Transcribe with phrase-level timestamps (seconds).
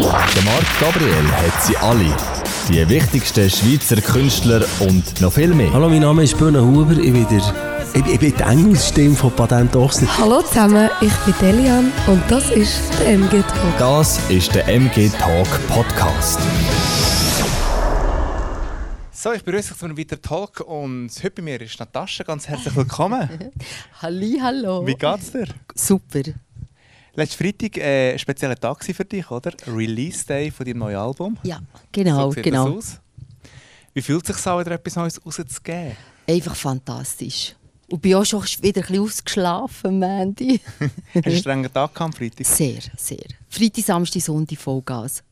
[0.00, 2.16] Der Marc Gabriel hat sie alle.
[2.70, 5.70] Die wichtigsten Schweizer Künstler und noch viel mehr.
[5.74, 6.92] Hallo, mein Name ist Böhne Huber.
[6.92, 7.42] Ich bin, der,
[7.92, 10.08] ich, ich bin die Engelsstimme von Patent Ochsner.
[10.16, 13.78] Hallo zusammen, ich bin Delian und das ist der MG Talk.
[13.78, 16.38] Das ist der MG Talk Podcast.
[19.12, 22.24] So, ich begrüße euch zu einem weiteren Talk und heute bei mir ist Natascha.
[22.24, 23.28] Ganz herzlich willkommen.
[24.00, 24.86] Halli, hallo.
[24.86, 25.48] Wie geht's dir?
[25.74, 26.22] Super.
[27.20, 29.52] Letzten Freitag äh, ein spezieller Tag für dich, oder?
[29.66, 31.36] Release Day von deinem neuen Album.
[31.42, 31.60] Ja,
[31.92, 32.80] genau, so sieht genau.
[33.92, 35.98] Wie fühlt es sich an, wieder etwas Neues rauszugeben?
[36.26, 37.54] Einfach fantastisch.
[37.90, 40.62] Und bin auch schon wieder ein bisschen ausgeschlafen, Mandy.
[40.80, 42.46] Hast du einen strengen Tag gehabt Freitag?
[42.46, 43.26] sehr, sehr.
[43.50, 45.22] Freitag, Samstag, Sonntag Vollgas.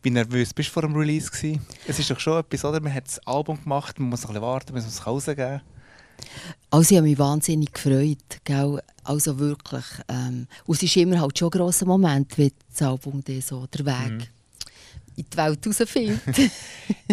[0.00, 1.30] Wie nervös bist du vor dem Release?
[1.30, 1.60] Gewesen?
[1.86, 2.80] Es ist doch schon etwas, oder?
[2.80, 5.60] Man hat das Album gemacht, man muss noch ein bisschen warten, man muss es rausgeben.
[6.70, 8.18] Also ich habe mich wahnsinnig gefreut.
[8.44, 8.82] Gell?
[9.04, 9.84] Also wirklich.
[10.08, 13.66] Ähm, und es ist immer halt schon ein grosser Moment, wenn das Album dann so
[13.66, 14.22] der Weg Mhm.
[15.16, 16.20] in die Welt rausfindet.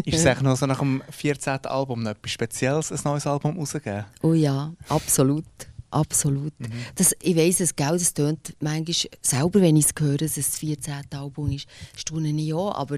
[0.06, 1.66] Ist es eigentlich noch so nach dem 14.
[1.66, 4.06] Album noch etwas Spezielles, ein neues Album rausgeben?
[4.24, 5.46] oh ja, absolut.
[5.94, 6.58] Absolut.
[6.58, 6.72] Mhm.
[6.96, 10.52] Das, ich weiss es, gell, das tönt manchmal selber, wenn ich es höre, dass es
[10.52, 10.94] das 14.
[11.14, 12.96] Album ist, staune ich auch, aber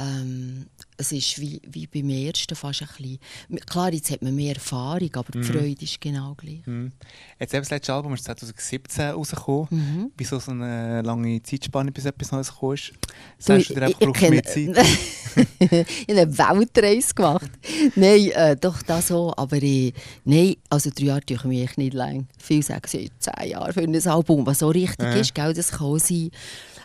[0.00, 0.64] ähm,
[0.98, 3.18] es ist wie, wie beim ersten fast ein bisschen.
[3.66, 5.42] Klar, jetzt hat man mehr Erfahrung, aber Mhm.
[5.42, 6.60] die Freude ist genau gleich.
[6.64, 6.92] Hm.
[7.40, 9.68] Jetzt eben das letzte Album ist 2017 rausgekommen.
[9.70, 10.12] Mhm.
[10.16, 12.90] Wieso so eine lange Zeitspanne, bis etwas Neues gekommen ist?
[12.90, 14.86] Du, Sagst du dir einfach, brauchst mehr Zeit?
[15.58, 17.50] ich habe eine Weltreise gemacht.
[17.96, 19.92] nein, äh, doch das so, aber äh,
[20.24, 22.28] nein, also drei Jahre tue ich mich echt nicht lang.
[22.38, 23.10] Viele sagen, zehn
[23.50, 25.14] Jahre für ein Album, was so richtig Ja.
[25.14, 26.30] ist, gell, das kann sein.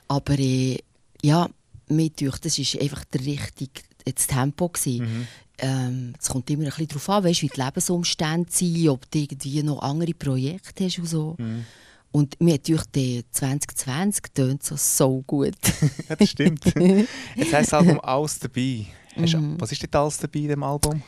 [0.08, 0.78] Aber äh,
[1.22, 1.50] ja,
[1.89, 3.72] mir das war einfach der richtige
[4.13, 4.69] das Tempo.
[4.69, 5.00] Gewesen.
[5.00, 5.27] Mhm.
[5.59, 9.19] Ähm, es kommt immer ein bisschen darauf an, weißt, wie die Lebensumstände sind, ob du
[9.19, 11.36] irgendwie noch andere Projekte hast und so.
[11.38, 11.66] Mhm.
[12.11, 15.55] Und mir die 2020 tönt so, so gut.
[16.09, 16.66] ja, das stimmt.
[17.35, 18.85] Jetzt heisst das Album «Alles dabei».
[19.16, 19.55] Mhm.
[19.59, 21.02] Was ist denn alles dabei in dem Album?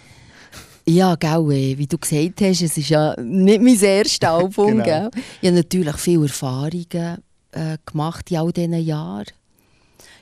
[0.85, 4.71] Ja, gell, äh, wie du gesagt hast, es ist ja nicht mein erstes Album.
[4.71, 4.83] Genau.
[4.83, 5.09] gell?
[5.41, 9.27] Ich habe natürlich viele Erfahrungen äh, gemacht in all diesen Jahren.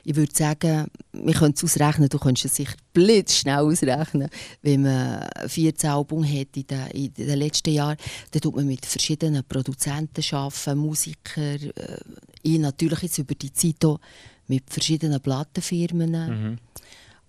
[0.08, 4.30] Ich würde sagen, wir können es ausrechnen, du könntest es sicher blitzschnell ausrechnen.
[4.62, 7.98] Wenn man 14 Album hat in den, in den letzten Jahren,
[8.30, 11.42] dann tut man mit verschiedenen Produzenten arbeiten, Musiker.
[11.42, 12.00] Äh,
[12.40, 14.00] ich natürlich jetzt über die Zeit auch
[14.46, 16.12] mit verschiedenen Plattenfirmen.
[16.12, 16.58] Mhm.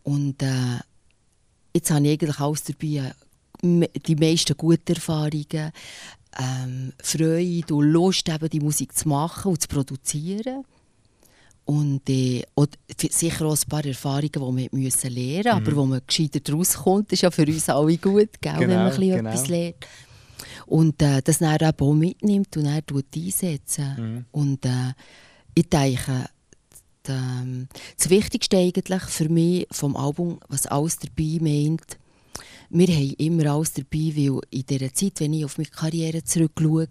[0.03, 0.79] Und äh,
[1.73, 3.11] jetzt habe ich eigentlich alles dabei.
[3.61, 5.73] Die meisten guten Erfahrungen,
[6.39, 10.63] ähm, Freude und Lust, eben die Musik zu machen und zu produzieren.
[11.69, 12.43] Und äh,
[13.11, 17.13] sicher auch ein paar Erfahrungen, die wir müssen lernen mussten, aber wo man gescheiter rauskommt,
[17.13, 19.29] ist ja für uns alle gut, gell, wenn man ein Genau, bisschen genau.
[19.29, 19.87] etwas lernt.
[20.65, 23.95] Und äh, das dann auch mitnimmt und dann tut einsetzen.
[23.99, 24.25] Mhm.
[24.31, 24.93] Und äh,
[25.53, 26.25] ich denke,
[27.07, 31.99] ähm, das Wichtigste eigentlich für mich vom Album, was alles dabei meint,
[32.71, 36.87] wir haben immer alles dabei, weil in dieser Zeit, wenn ich auf meine Karriere zurückschaue,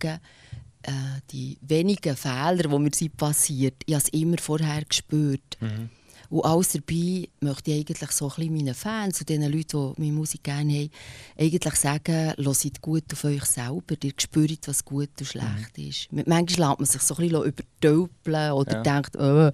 [0.88, 5.56] äh, die wenigen Fehler, die mir sind passiert, ich habe es immer vorher gespürt.
[5.60, 5.90] Mhm.
[6.30, 10.00] Und alles dabei möchte ich eigentlich so ein bisschen meinen Fans und den Leuten, die
[10.02, 10.90] meine Musik gerne haben,
[11.38, 16.08] eigentlich sagen, hört gut auf euch selber, ihr spürt, was gut und schlecht ist.
[16.12, 18.82] Manchmal lässt man sich so ein bisschen übertölpeln oder Ja.
[18.82, 19.50] denkt, oh,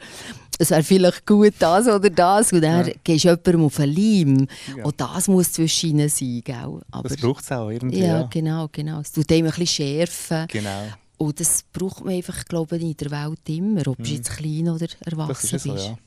[0.59, 2.93] es wäre vielleicht gut das oder das und dann Ja.
[3.05, 4.49] gehst du jemandem auf den Leim.
[4.77, 4.84] Ja.
[4.84, 6.81] Und das muss zwischen ihnen sein, gell?
[6.91, 8.00] Aber, Das braucht es auch irgendwie.
[8.00, 8.99] ja, Ja, genau, genau.
[8.99, 10.47] Es tut einem ein bisschen schärfen.
[10.49, 10.89] Genau.
[11.16, 14.69] Und das braucht man einfach, glaube ich, in der Welt immer, ob du jetzt klein
[14.69, 15.86] oder Das erwachsen ist ja so, bist.
[15.86, 15.98] ja.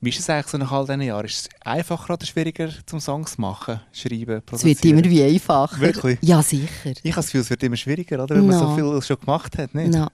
[0.00, 1.24] Wie ist es eigentlich so nach all diesen Jahren?
[1.24, 4.74] Ist es einfacher oder schwieriger, zum Songs machen, schreiben, Es produzieren?
[4.82, 5.80] wird immer wie einfacher.
[5.80, 6.18] Wirklich?
[6.20, 6.68] Ja, sicher.
[7.02, 8.34] Ich habe das Gefühl, es wird immer schwieriger, oder?
[8.36, 8.74] wenn man so No.
[8.74, 9.74] viel schon gemacht hat.
[9.74, 9.92] Nicht?
[9.92, 10.10] Na.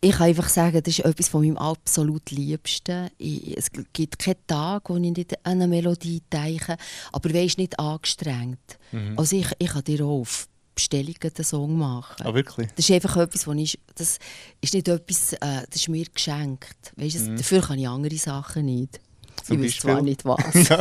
[0.00, 3.08] Ich kann einfach sagen, das ist etwas von meinem absolut Liebsten.
[3.18, 6.76] Ich, es gibt keinen Tag, wo ich nicht an eine Melodie denke,
[7.12, 8.78] aber weisst nicht angestrengt.
[8.92, 9.14] Mhm.
[9.18, 10.48] Also ich, ich kann dir auf
[10.78, 12.24] Bestellung den Song machen.
[12.24, 12.68] Ah, wirklich?
[12.76, 14.18] Das ist einfach etwas, wo ich, das
[14.60, 16.92] ist nicht etwas, äh, das ist mir geschenkt.
[16.96, 19.00] Weißt, du, Dafür kann ich andere Sachen nicht.
[19.00, 19.44] Mhm.
[19.44, 20.38] Zum ich weiß zwar nicht was.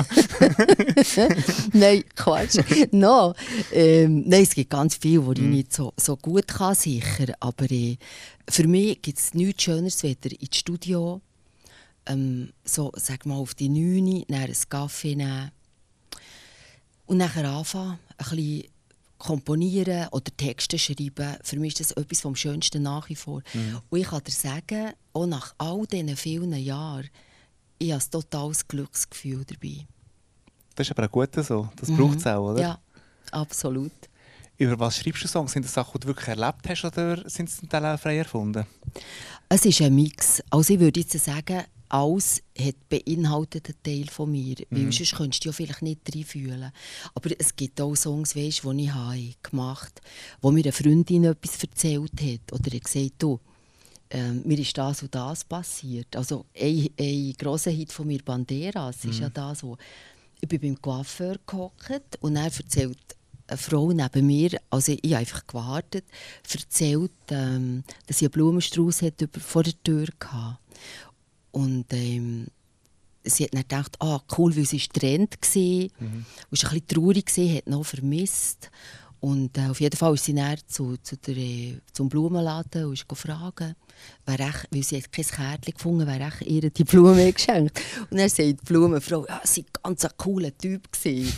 [1.73, 2.57] nein, Quatsch.
[2.91, 3.33] no.
[3.71, 5.35] ähm, nein, es gibt ganz viel, wo Mhm.
[5.35, 7.33] ich nicht so, so gut kann, sicher.
[7.39, 7.97] Aber äh,
[8.49, 11.21] für mich gibt es nichts Schöneres, weder ins Studio,
[12.05, 15.51] ähm, so, sag mal, auf die 9 dann einen Kaffee nehmen
[17.05, 18.63] und nachher anfangen, ein bisschen
[19.17, 21.37] komponieren oder Texte schreiben.
[21.43, 23.41] Für mich ist das etwas vom Schönsten nach wie vor.
[23.89, 27.09] Und ich kann dir sagen, auch nach all diesen vielen Jahren,
[27.79, 29.85] ich habe ein totales Glücksgefühl dabei.
[30.75, 31.69] Das ist aber auch gut so.
[31.75, 32.53] Das braucht es auch, oder?
[32.53, 32.59] Mhm.
[32.59, 32.79] Ja,
[33.31, 33.91] absolut.
[34.57, 35.51] Über was schreibst du Songs?
[35.51, 38.17] Sind das Sachen, die du wirklich erlebt hast oder sind sie zum Teil auch frei
[38.17, 38.65] erfunden?
[39.49, 40.41] Es ist ein Mix.
[40.49, 44.55] Also ich würde jetzt sagen, alles hat beinhaltet einen Teil von mir.
[44.69, 44.91] Weil Mhm.
[44.91, 46.71] sonst könntest du ja vielleicht nicht reinfühlen.
[47.13, 51.25] Aber es gibt auch Songs, weißt, die ich habe gemacht habe, wo mir eine Freundin
[51.25, 52.53] etwas erzählt hat.
[52.53, 53.39] Oder hat gesagt, du,
[54.09, 56.15] ähm, mir ist das und das passiert.
[56.15, 59.77] Also ein, ein grosser Hit von mir, Banderas, ist ja das, wo
[60.39, 62.97] ich bin beim Coiffeur gehockt und er erzählt
[63.47, 66.05] eine Frau neben mir, also ich habe einfach gewartet,
[66.53, 70.57] erzählt, ähm, dass sie einen Blumenstrauß hat über, vor der Tür hatte.
[71.57, 72.45] Und ähm,
[73.23, 75.61] sie hat dann gedacht, ah, cool, weil sie Trend war.
[75.63, 75.89] Mhm.
[76.51, 78.69] Und war ein bisschen traurig, hat noch vermisst.
[79.19, 83.09] Und äh, auf jeden Fall ist sie dann zu, zu der, zum Blumenladen und ist
[83.09, 83.73] gefragt,
[84.27, 87.81] wer echt, weil sie hat kein Kärtchen gefunden wer echt ihr die Blume geschenkt
[88.11, 90.91] Und dann sagt die Blumenfrau, ja, sie war ein ganz cooler Typ.
[90.91, 91.33] Gewesen.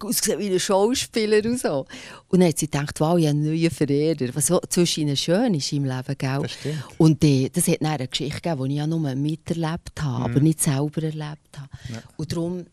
[0.00, 1.86] Ausgesehen wie ein Schauspieler und so.
[2.28, 4.34] Und dann hat sie gedacht, wow, ich habe einen neuen Verehrer.
[4.34, 6.42] Was zwischen ihnen schön ist im Leben, gell?
[6.42, 6.84] Das stimmt.
[6.98, 10.40] Und äh, das hat dann eine Geschichte gegeben, die ich ja nur miterlebt habe, aber
[10.40, 11.68] nicht selber erlebt habe.
[12.16, 12.64] Und darum,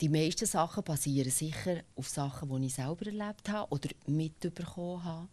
[0.00, 5.28] die meisten Sachen basieren sicher auf Sachen, die ich selber erlebt habe oder mitbekommen habe.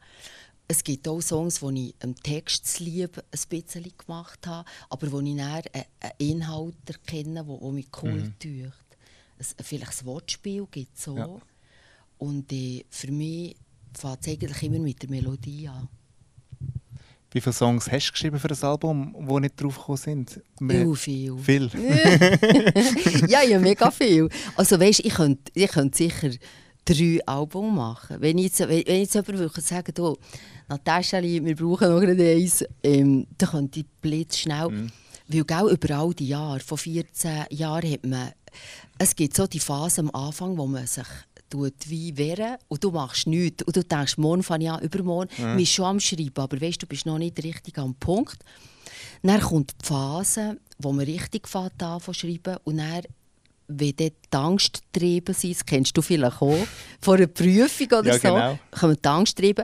[0.68, 5.20] Es gibt auch Songs, die ich im Text lieb ein bisschen gemacht habe, aber wo
[5.20, 5.86] ich dann einen
[6.18, 8.72] Inhalt erkenne, der mich cool tut.
[9.62, 11.18] Vielleicht ein Wortspiel gibt es so.
[11.18, 11.30] Ja.
[12.18, 13.56] Und äh, für mich
[13.98, 15.88] fängt es eigentlich immer mit der Melodie an.
[17.34, 20.42] Wie viele Songs hast du geschrieben für das Album, die nicht draufgekommen sind?
[20.60, 21.38] Viel, viel.
[21.38, 21.70] Viel.
[23.30, 24.28] ja, ja, mega viel.
[24.56, 26.30] Also weißt, ich könnte ich könnt sicher
[26.84, 28.18] drei Alben machen.
[28.20, 30.18] Wenn ich jetzt, wenn, wenn jetzt jemand würde sagen, du,
[30.68, 34.70] Natascha, wir brauchen noch eins, ähm, dann könnte ich blitzschnell.
[34.70, 34.92] Mhm.
[35.28, 38.32] Weil gell, über all die Jahre, von 14 Jahren, hat man,
[38.98, 41.08] es gibt so die Phase am Anfang, wo man sich
[41.50, 43.64] tut wie wehren und du machst nichts.
[43.64, 45.30] Und du denkst, morgen fange ich an, übermorgen.
[45.40, 48.38] Man ist schon am Schreiben, aber weißt, du bist noch nicht richtig am Punkt.
[49.22, 53.02] Dann kommt die Phase, wo man richtig fängt an zu schreiben und dann
[53.74, 56.58] wenn dort die Angst getrieben sind, das kennst du vielleicht auch,
[57.00, 58.60] vor einer Prüfung oder Ja, so, genau.
[58.72, 59.64] kommen die Angst treiben.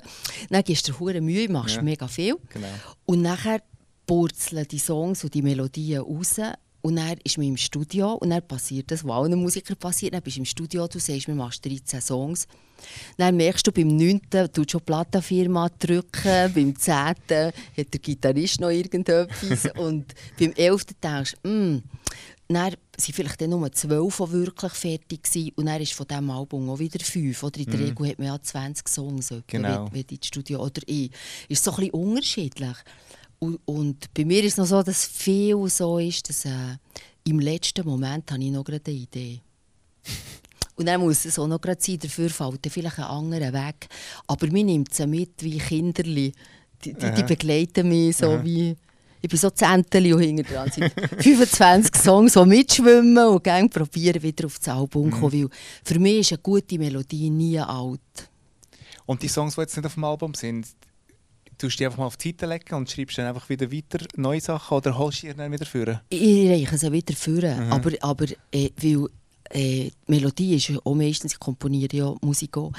[0.50, 1.82] Dann gibst du dir hure Mühe, machst Ja.
[1.82, 2.36] mega viel.
[2.54, 2.68] Genau.
[3.06, 3.62] Und nachher
[4.06, 6.36] purzeln die Songs und die Melodien raus.
[6.82, 10.14] Und dann ist man im Studio und dann passiert das, was allen Musikern passiert.
[10.14, 12.48] Dann bist du im Studio, du sagst, wir machst 13 Songs.
[13.18, 14.22] Dann merkst du, beim 9.
[14.54, 16.94] tut schon Plattenfirma drücken, beim 10.
[16.94, 17.52] hat der
[18.02, 20.86] Gitarrist noch irgendetwas und beim 11.
[21.04, 21.84] denkst du, «Mm.»
[22.50, 26.30] Dann waren vielleicht dann nur 12, die wirklich fertig waren und dann ist von diesem
[26.30, 27.44] Album auch wieder 5.
[27.44, 29.86] Oder in der Regel hat man ja 20 Songs, Genau.
[29.88, 31.12] wenn, wenn du ins Studio oder ich.
[31.50, 32.78] Ist so ein bisschen unterschiedlich.
[33.40, 36.78] Und, und bei mir ist es noch so, dass viel so ist, dass äh,
[37.24, 39.42] im letzten Moment habe ich noch gerade eine Idee.
[40.76, 43.88] Und dann muss es auch noch gerade sein, dafür fällt vielleicht ein anderer weg.
[44.28, 46.32] Aber mir nimmt sie mit wie Kinderli.
[46.86, 48.76] Die, die, die begleiten mich so wie...
[49.20, 54.22] Ich bin so Zenteli und hinten dran sind 25 Songs, die mitschwimmen und gerne probieren,
[54.22, 55.34] wieder auf das Album zu kommen.
[55.34, 55.50] Weil
[55.84, 58.00] für mich ist eine gute Melodie nie alt.
[59.08, 60.68] Und die Songs, die jetzt nicht auf dem Album sind,
[61.58, 64.06] tust du die einfach mal auf die Seite legen und schreibst dann einfach wieder weiter
[64.16, 66.00] neue Sachen oder holst du die dann wieder führen?
[66.10, 67.72] Ich reiche sie wieder führen.
[67.72, 69.08] Aber, aber äh, weil
[69.50, 72.74] äh, die Melodie ist ja auch meistens, ich komponiere ja Musik auch.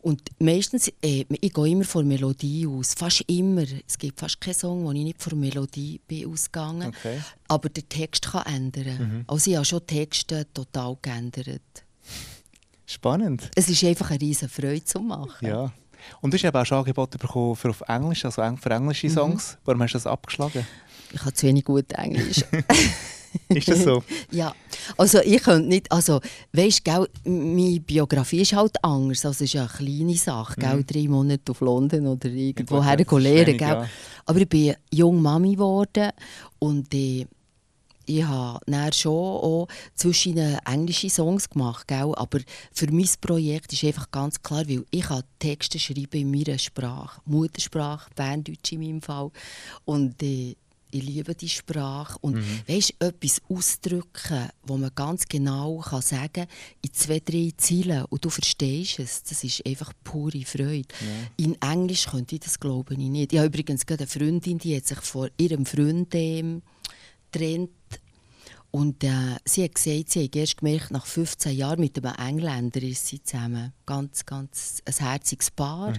[0.00, 2.94] Und meistens, äh, ich gehe immer von Melodie aus.
[2.94, 3.64] Fast immer.
[3.86, 7.20] Es gibt fast keinen Song, wo ich nicht von Melodie bin ausgegangen Okay.
[7.48, 9.24] Aber der Text kann ändern.
[9.26, 11.60] Also ich habe schon Texte total geändert.
[12.86, 13.50] Spannend.
[13.54, 15.46] Es ist einfach eine riesige Freude zu machen.
[15.46, 15.72] Ja.
[16.20, 19.58] Und du hast eben auch schon Angebote bekommen für auf Englisch, also für englische Songs.
[19.64, 20.66] Warum hast du das abgeschlagen?
[21.12, 22.44] Ich habe zu wenig gut Englisch.
[23.48, 24.02] Ist das so?
[24.30, 24.54] Ja,
[24.96, 26.20] also ich könnte nicht, also
[26.52, 30.84] weißt du, meine Biografie ist halt anders, also es ist ja eine kleine Sache, gell,
[30.84, 32.80] drei Monate auf London oder irgendwo Mhm.
[32.80, 33.88] Ja, her lernen, gell.
[34.26, 36.10] Aber ich bin jung Mami geworden
[36.58, 37.26] und äh,
[38.08, 42.12] ich habe dann schon auch zwischen englische Songs gemacht, gell?
[42.16, 42.40] aber
[42.72, 47.20] für mein Projekt ist einfach ganz klar, weil ich kann Texte schreiben in meiner Sprache,
[47.26, 49.30] Muttersprache, Berndeutsch in meinem Fall
[49.84, 50.54] und äh,
[50.90, 52.60] ich liebe die Sprache und Mhm.
[52.66, 56.46] weißt etwas ausdrücken, wo man ganz genau kann sagen
[56.80, 60.88] in zwei, drei Zeilen und du verstehst es, das ist einfach pure Freude.
[61.36, 63.34] In Englisch könnte ich das glaube ich nicht.
[63.34, 66.62] Ich habe übrigens gerade eine Freundin, die hat sich von ihrem Freund ähm,
[67.32, 67.70] getrennt
[68.70, 72.82] und äh, sie hat gesagt, sie hat erst gemerkt, nach 15 Jahren mit einem Engländer
[72.82, 73.72] ist sie zusammen.
[73.86, 75.94] Ganz, ganz ein herziges Paar.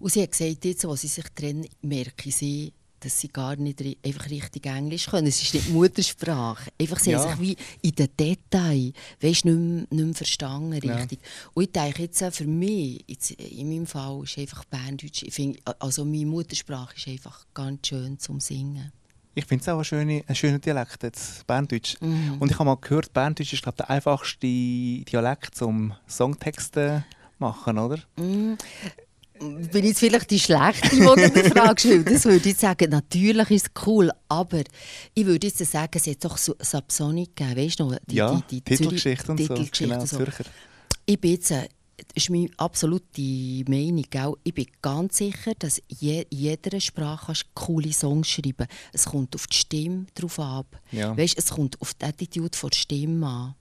[0.00, 3.80] Und sie hat gesagt, jetzt, wo sie sich trennen, merke sie, dass sie gar nicht
[4.04, 5.28] einfach richtig Englisch können.
[5.28, 6.70] Es ist nicht Muttersprache.
[6.80, 7.20] Einfach, sie Ja.
[7.20, 10.96] haben sich wie in den Details weißt, nicht, mehr, nicht mehr verstanden Ja.
[10.96, 11.20] richtig.
[11.54, 15.32] Und ich denke jetzt, äh, für mich, jetzt, in meinem Fall, ist einfach Berndeutsch, ich
[15.34, 18.90] finde, also meine Muttersprache ist einfach ganz schön zum Singen.
[19.34, 21.96] Ich finde es auch ein schöner, ein schöner Dialekt, jetzt, Berndeutsch.
[22.00, 22.36] Mhm.
[22.40, 27.04] Und ich habe mal gehört, Berndeutsch ist glaube der einfachste Dialekt zum Songtexte
[27.38, 27.98] machen, oder?
[28.16, 28.54] Mm.
[29.40, 32.10] Bin jetzt vielleicht die Schlechte, die du die Frage stellt.
[32.10, 34.62] Das würde ich sagen, natürlich ist es cool, aber
[35.14, 37.98] ich würde jetzt sagen, es hat doch so Subsonic gegeben, weißt du noch?
[38.08, 39.54] Die, ja, die, die Titelgeschichte und so.
[39.54, 40.16] Titelgeschichte Genau, und so.
[40.16, 40.44] Zürcher.
[41.06, 44.04] Ich bin jetzt, äh, das ist meine absolute Meinung,
[44.44, 49.34] ich bin ganz sicher, dass je, in jeder Sprache kannst coole Songs schreiben Es kommt
[49.34, 50.80] auf die Stimme drauf ab.
[50.92, 51.16] Ja.
[51.16, 53.54] Weißt, es kommt auf die Attitude der Stimme an.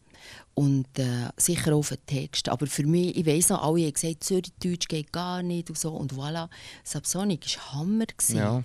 [0.54, 2.50] Und äh, sicher auch auf den Text.
[2.50, 5.92] Aber für mich, ich weiss noch, alle haben gesagt, Zürichdeutsch geht gar nicht und so.
[5.92, 6.50] Und voilà,
[6.84, 8.06] Subsonic war Hammer.
[8.30, 8.64] Ja.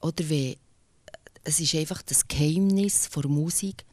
[0.00, 0.58] Oder wie,
[1.44, 3.84] es ist einfach das Geheimnis der Musik.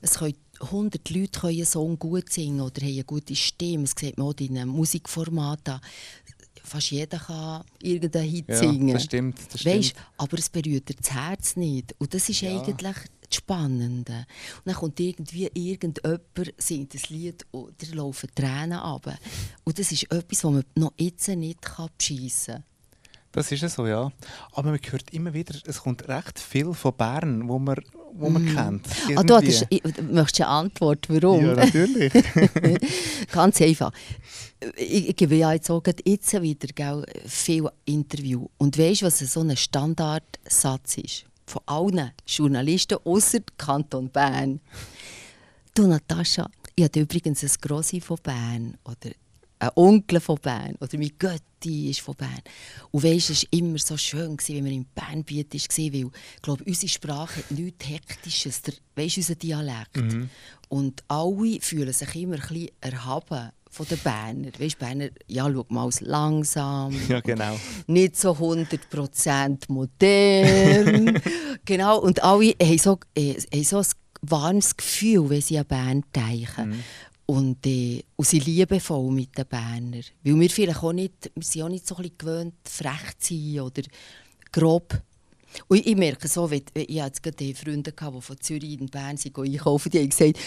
[0.00, 3.84] Es können 100 Leute können einen Song gut singen oder haben eine gute Stimme.
[3.84, 5.80] Das sieht man auch in einem Musikformat an.
[6.62, 8.94] Fast jeder kann irgendeinen Hit Ja, singen.
[8.94, 9.38] das stimmt.
[9.52, 10.06] Das Weißt, stimmt.
[10.16, 11.94] aber es berührt das Herz nicht.
[11.98, 12.58] Und das ist Ja.
[12.58, 12.78] eigentlich
[13.28, 14.26] das Spannende.
[14.58, 16.22] Und dann kommt irgendwie irgendjemand,
[16.56, 19.18] singt ein Lied und da laufen Tränen runter.
[19.64, 22.64] Und das ist etwas, was man noch jetzt nicht kann beschissen kann.
[23.32, 24.10] Das ist ja so, ja.
[24.52, 27.76] Aber man hört immer wieder, es kommt recht viel von Bern, wo man,
[28.16, 28.86] wo man kennt.
[29.16, 31.44] Ah, du hattest, ich, möchtest eine Antwort, warum?
[31.44, 32.12] Ja, natürlich.
[33.32, 33.92] Ganz einfach.
[34.76, 38.46] Ich, ich gebe ja jetzt auch jetzt wieder gell, viel Interview.
[38.56, 41.24] Und weißt du, was so ein Standardsatz ist?
[41.46, 44.60] Von allen Journalisten außer Kanton Bern.
[45.74, 48.78] Du, Natascha, ich habe übrigens ein Grossi von Bern.
[48.84, 49.10] Oder
[49.58, 50.74] ein Onkel von Bern.
[50.80, 52.42] Oder mein Götti ist von Bern.
[52.90, 56.42] Und weißt, es war immer so schön, gewesen, wenn wir in Bernbiet waren, weil ich
[56.42, 58.62] glaube, unsere Sprache hat nichts Hektisches.
[58.62, 59.98] Der, weißt, unser Dialekt.
[60.68, 64.48] Und alle fühlen sich immer ein bisschen erhaben von den Berner.
[64.58, 66.94] Weißt, Berner, ja, schau mal, langsam.
[67.08, 67.58] ja, genau.
[67.86, 71.20] Nicht so 100% modern.
[71.64, 73.86] genau, und alle haben so, äh, haben so ein
[74.22, 76.84] warmes Gefühl, wenn sie an Bern denken.
[77.26, 80.02] Und, äh, und sie liebevoll mit den Berner.
[80.22, 83.34] Weil wir vielleicht auch nicht, wir sind auch nicht so ein bisschen gewöhnt, frech zu
[83.34, 83.82] sein oder
[84.52, 85.02] grob.
[85.68, 89.16] Und ich, merke so, wenn, ich hatte gerade Freunde, gehabt, die von Zürich in Bern
[89.16, 90.38] sind, einkaufen, die haben gesagt,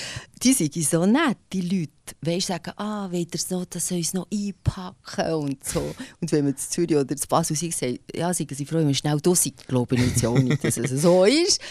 [0.43, 1.91] die sind so nett, die Leute.
[2.21, 5.93] Weißt, sagen, ah, wollt ihr noch, das soll uns noch einpacken und so.
[6.19, 8.95] Und wenn man zu Zürich oder zu Basel sind, sagen ja, sie froh, wenn man
[8.95, 9.65] schnell da sind.
[9.67, 11.61] Glaube ich jetzt auch nicht, dass es so ist.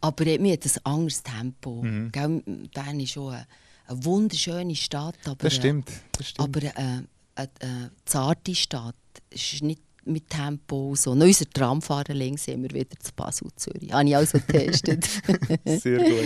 [0.00, 1.84] Aber äh, mir hat ein anderes Tempo.
[2.12, 2.42] Gell,
[2.74, 3.46] Bern ist schon eine,
[3.86, 5.90] eine wunderschöne Stadt, aber, Das äh, stimmt.
[6.12, 6.48] Das stimmt.
[6.48, 8.94] aber äh, eine, eine zarte Stadt
[9.30, 11.14] ist nicht mit Tempo so.
[11.14, 13.90] Noch unser Tramfahrer links sind wir wieder zu Basel, Zürich.
[13.92, 15.04] Habe ich also getestet.
[15.64, 16.24] Sehr gut.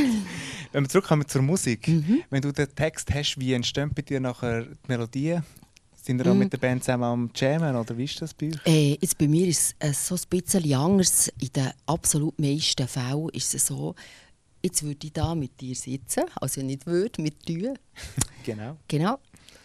[0.73, 2.23] Wenn wir zurückkommen zur Musik, Mhm.
[2.31, 5.45] wenn du den Text hast, wie entstehen bei dir nachher die Melodien?
[5.95, 6.39] Sind ihr auch Mhm.
[6.41, 8.67] mit der Band zusammen am Jammen oder wie ist das bei euch?
[8.67, 11.29] äh, jetzt bei mir ist es äh, so ein bisschen anders.
[11.41, 13.95] In den absolut meisten Fällen ist es so,
[14.63, 17.75] jetzt würde ich da mit dir sitzen, also nicht würde, mit dir.
[18.45, 18.79] Genau.
[18.89, 19.19] Genau.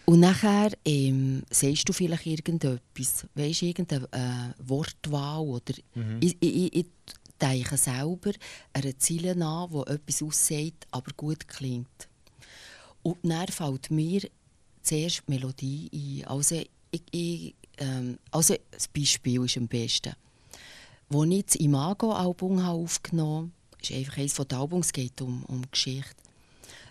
[0.04, 5.72] Und nachher ähm, sagst du vielleicht irgendetwas, weißt du, irgendeine äh, Wortwahl oder
[6.20, 6.86] ich, ich, ich, ich
[7.40, 8.32] denke selber
[8.74, 12.08] einer Ziele an, die etwas aussagt, aber gut klingt.
[13.02, 14.20] Und dann fällt mir
[14.82, 16.28] zuerst die Melodie ein.
[16.28, 20.12] Also, ich, ich, ähm, also das Beispiel ist am besten.
[21.10, 25.62] Als ich das Imago-Album aufgenommen habe, ist einfach eines der Albums, es geht um, um
[25.70, 26.14] Geschichte,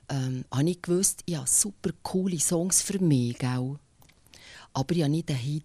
[0.09, 3.77] ähm, habe ich gewusst, ich habe super coole Songs für mich, gell?
[4.73, 5.63] aber ich habe nicht einen Hit.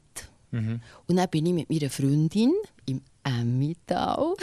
[1.06, 2.54] Und dann bin ich mit meiner Freundin
[2.87, 4.35] im Emmental,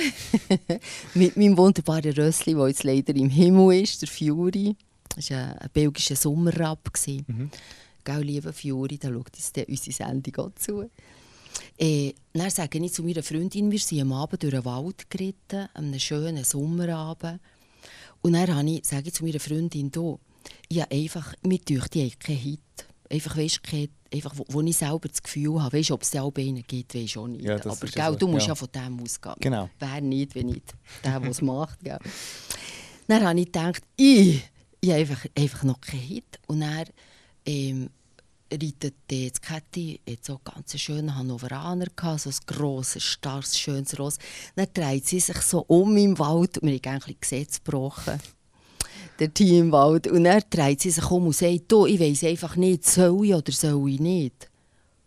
[1.16, 4.76] mit meinem wunderbaren Rössli, der jetzt leider im Himmel ist, der Fury.
[5.16, 6.92] Das war ein, ein belgischer Sommerrap.
[7.08, 7.50] Mhm.
[8.04, 10.90] Gell, lieber Fury, da schaut uns unsere Sendung auch zu.
[11.78, 15.68] Äh, dann sage ich zu meiner Freundin, wir sind am Abend durch den Wald geritten,
[15.74, 17.40] an einem schönen Sommerabend.
[18.22, 20.20] Und dann habe ich, sage ich zu meiner Freundin, du,
[20.70, 22.60] ich habe einfach, mir deucht, ich habe keinen Hit.
[23.10, 26.34] Einfach, weißt, kein, einfach wo, wo ich selber das Gefühl habe, weißt, ob es auch
[26.36, 27.44] einen gibt, weiß auch nicht.
[27.44, 28.52] Ja, Aber gell, so, du musst ja.
[28.52, 28.56] ja.
[28.56, 29.36] von dem ausgehen.
[29.40, 29.70] Genau.
[29.78, 31.80] Wer nicht, wenn nicht der, der es macht.
[31.84, 32.00] Gell.
[33.08, 34.42] Dann habe ich gedacht, ich,
[34.82, 36.40] ich habe einfach, einfach noch keinen Hit.
[36.48, 36.86] Und dann
[37.46, 37.90] ähm,
[38.62, 44.18] reitet das Kette jetzt so ganz schönen Hannoveraner, gehabt, so ein grosses, starres, schönes Ross.
[44.56, 48.20] Dann dreht sie sich so um im Wald und wir haben ein Gesetz gebrochen.
[49.20, 50.08] Der Team im Wald.
[50.08, 53.34] Und dann dreht sie sich um und sagt, du, ich weiss einfach nicht, soll ich
[53.34, 54.50] oder soll ich nicht?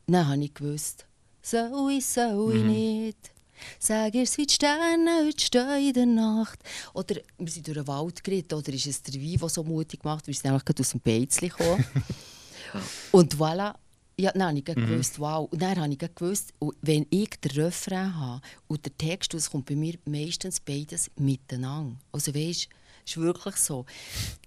[0.06, 1.06] Und dann habe ich gewusst,
[1.42, 3.32] soll ich, soll ich nicht?
[3.78, 6.60] Sag ihr's wie die Sterne, heute stehen in der Nacht.
[6.94, 10.04] Oder wir sind durch den Wald geritten, oder ist es der Wein, der so mutig
[10.04, 10.26] macht?
[10.26, 11.84] Wir sind nämlich gerade aus dem Beizli gekommen.
[13.12, 13.74] Und voilà.
[14.20, 14.86] Ja, dann habe ich Mhm.
[14.86, 15.48] gewusst, wow.
[15.50, 19.48] Und dann habe ich gewusst, und wenn ich den Refrain habe und der Text, das
[19.48, 21.96] kommt bei mir meistens beides miteinander.
[22.10, 22.68] Also weißt,
[23.06, 23.86] ist wirklich so.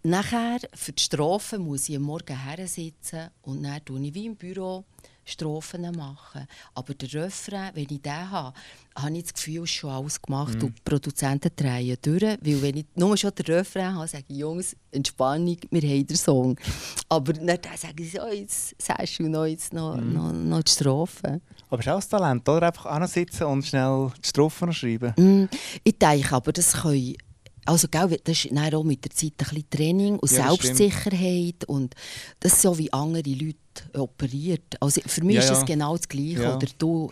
[0.04, 4.26] Nachher, für die Strophe muss ich am Morgen her sitzen und dann tue ich wie
[4.26, 4.84] im Büro
[5.24, 6.48] Strophen machen.
[6.74, 8.54] Aber der Refrain, wenn ich den habe,
[8.96, 12.22] habe ich das Gefühl, schon alles gemacht und die Produzenten drehen durch.
[12.22, 16.18] Weil wenn ich nur schon den Refrain habe, sage ich, Jungs, Entspannung, wir haben den
[16.18, 16.60] Song.
[17.08, 21.42] Aber dann sage ich so, jetzt sagst du noch, jetzt noch, noch, noch die Strophe.
[21.70, 22.68] Aber es ist auch ein Talent, oder?
[22.68, 25.14] Einfach sitzen und schnell die Strophen schreiben.
[25.16, 25.50] Mm,
[25.84, 27.16] ich denke aber, das können.
[27.66, 31.64] Also, gell, das ist auch mit der Zeit ein bisschen Training und Ja, das Selbstsicherheit.
[31.68, 31.96] Und
[32.40, 33.61] das ist so, wie andere Leute
[33.94, 34.76] operiert.
[34.80, 35.56] Also, für mich Ja, ist ja.
[35.56, 36.44] das genau das Gleiche.
[36.44, 36.56] Ja.
[36.56, 37.12] Oder du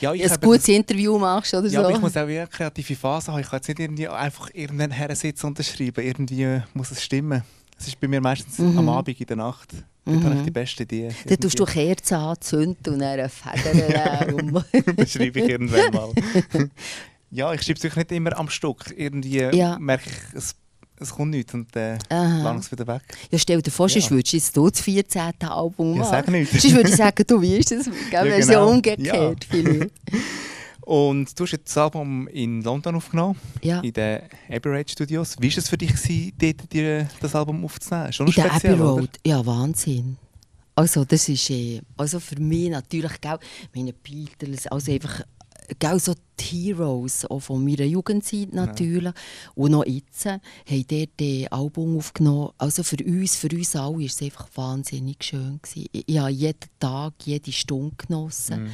[0.00, 1.88] ja, ein gutes Interview machst oder so.
[1.88, 3.40] ich muss auch eine kreative Phase haben.
[3.40, 6.04] Ich kann jetzt nicht irgendwie einfach irgendwann her sitzen und das schreiben.
[6.04, 7.42] Irgendwie muss es stimmen.
[7.78, 9.70] Es ist bei mir meistens am Abend in der Nacht.
[10.04, 11.10] Dort habe ich die beste Idee.
[11.26, 14.64] Dann tust du Kerzen anzünden und dann Federn um.
[14.96, 16.12] das schreibe ich irgendwann mal.
[17.30, 18.92] ja, ich schreibe es nicht immer am Stück.
[18.96, 20.56] Irgendwie merke ich, es,
[21.00, 22.42] es kommt nichts und äh, Aha.
[22.42, 23.02] lang es wieder weg.
[23.30, 23.94] Ja, stell dir vor, Ja.
[23.94, 25.22] sonst würdest du jetzt das 14.
[25.48, 26.10] Album Ja, machen.
[26.10, 26.62] sag nichts.
[26.62, 27.86] Sonst würde ich sagen, du weißt es.
[28.12, 28.70] Ja, Wäre es ja genau.
[28.70, 29.44] umgekehrt.
[29.48, 29.90] vielleicht.
[30.82, 33.80] Und du hast jetzt das Album in London aufgenommen, Ja.
[33.80, 35.36] in den Abbey Road Studios.
[35.38, 38.12] Wie war es für dich, gewesen, dort dir das Album aufzunehmen?
[38.12, 38.84] Schon In der Abbey oder?
[38.84, 40.16] Road, ja, Wahnsinn.
[40.74, 43.38] Also das ist äh, also für mich natürlich, gell,
[43.74, 45.22] meine Beatles, also einfach,
[45.78, 49.12] gell, so die Heroes auch von meiner Jugendzeit natürlich.
[49.54, 52.50] Und noch jetzt äh, haben dort das Album aufgenommen.
[52.58, 55.60] Also für uns, für uns alle war es einfach wahnsinnig schön.
[55.62, 55.88] Gewesen.
[55.92, 58.64] Ich, ich habe jeden Tag, jede Stunde genossen.
[58.64, 58.70] Mhm.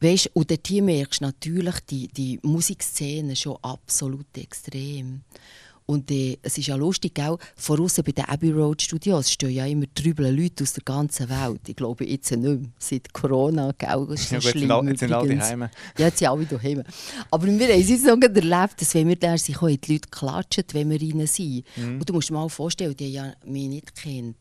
[0.00, 5.22] Weißt, und dort merkst du natürlich die, die Musikszene schon absolut extrem.
[5.86, 7.36] Und äh, es ist ja lustig, gell?
[7.56, 11.28] von außen bei den Abbey Road Studios stehen ja immer drüber Leute aus der ganzen
[11.28, 11.60] Welt.
[11.68, 14.06] Ich glaube jetzt nicht mehr, seit Corona, gell?
[14.08, 15.60] Das ist so Ja, gut, schlimm sind alle- jetzt sind alle daheim.
[15.98, 16.82] Ja, jetzt sind alle daheim.
[17.30, 20.64] Aber wir haben es jetzt noch erlebt, dass wenn wir da sind, die Leute klatschen,
[20.72, 21.64] wenn wir rein sind.
[21.76, 21.98] Mhm.
[22.00, 24.36] Und du musst dir mal vorstellen, die haben ja mich nicht kennt,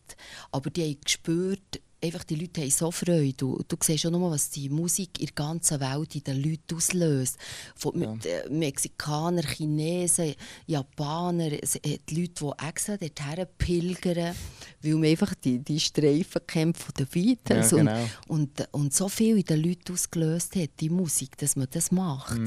[0.52, 3.34] aber die haben gespürt, einfach die Leute haben so Freude.
[3.34, 6.76] Du, du siehst schon nur, was die Musik in der ganzen Welt in den Leuten
[6.76, 7.38] auslöst.
[7.76, 10.36] Von mit, äh, Mexikaner, Chinesen,
[10.68, 14.36] Japaner, es die Leute, die extra dorthin pilgern,
[14.82, 17.72] weil man einfach die, die Streifen kennt von den Beatles.
[17.72, 18.02] Ja, genau.
[18.28, 21.92] und, und, und so viel in den Leuten ausgelöst hat, die Musik, dass man das
[21.92, 22.38] macht.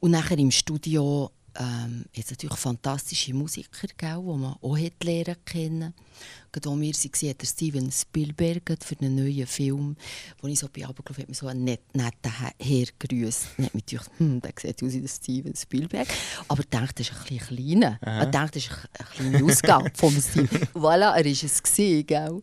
[0.00, 5.36] Und nachher im Studio ähm, jetzt natürlich fantastische Musiker, gell, die man auch hat lernen
[5.44, 5.94] kennen.
[6.52, 9.96] Gerade als wir waren, hat der Steven Spielberg für einen neuen Film,
[10.40, 13.46] wo ich so bin, aber glaube hat mir so einen net, netten He- Herr gegrüßt.
[13.58, 16.08] Und hat mich gedacht, hm, der sieht aus wie der Steven Spielberg.
[16.48, 17.98] Aber ich dachte, das ist ein bisschen kleiner.
[18.24, 18.88] Ich dachte, das ist
[19.20, 20.60] eine kleine Ausgabe vom Steven.
[20.74, 22.42] voilà, er war es, gewesen, gell.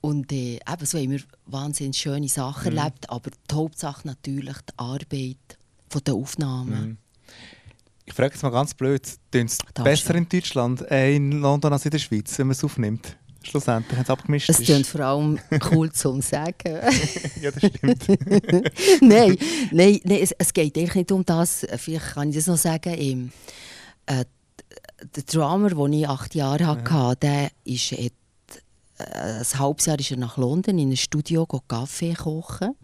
[0.00, 4.72] Und äh, eben so haben wir wahnsinnig schöne Sachen erlebt, aber die Hauptsache natürlich die
[4.78, 6.98] Arbeit von den Aufnahmen.
[8.08, 11.84] Ich frage jetzt mal ganz blöd, tun es besser in Deutschland, äh, in London als
[11.84, 13.16] in der Schweiz, wenn man es aufnimmt?
[13.42, 15.38] Schlussendlich, wenn es abgemischt Es klingt vor allem
[15.70, 16.54] cool zum Sagen.
[17.40, 18.08] ja, das stimmt.
[19.00, 19.36] nein,
[19.70, 21.66] nein, nein es, es geht eigentlich nicht um das.
[21.76, 22.94] Vielleicht kann ich das noch sagen.
[22.94, 23.32] Im,
[24.06, 24.24] äh,
[25.14, 28.10] der Drummer, den ich acht Jahre hatte, der ist, äh,
[28.98, 32.74] ein halbes Jahr ist er nach London in ein Studio Kaffee kochen.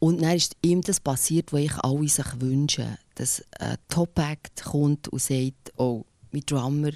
[0.00, 2.98] Und dann ist ihm das passiert, was ich alle sich wünschen.
[3.18, 6.90] Dass ein Top-Act kommt und sagt, oh, mein Drummer